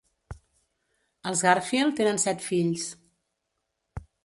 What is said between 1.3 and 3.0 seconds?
Els Garfield tenen set fills.